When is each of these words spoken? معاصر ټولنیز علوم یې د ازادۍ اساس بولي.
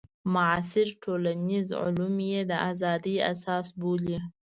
معاصر 0.33 0.87
ټولنیز 1.03 1.67
علوم 1.81 2.15
یې 2.31 2.41
د 2.49 2.53
ازادۍ 2.69 3.15
اساس 3.31 3.67
بولي. 3.79 4.17